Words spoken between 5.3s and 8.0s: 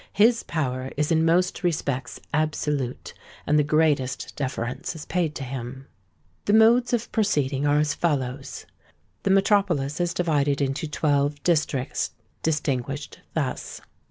to him. The modes of proceeding are as